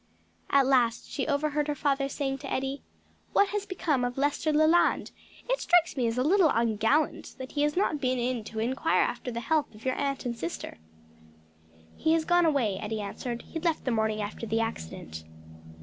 [0.49, 2.81] At last she overheard her father saying to Eddie,
[3.33, 5.11] "What has become of Lester Leland?
[5.47, 9.03] It strikes me as a little ungallant that he has not been in to inquire
[9.03, 10.79] after the health of your aunt and sister."
[11.97, 15.23] "He has gone away," Eddie answered, "he left the morning after the accident."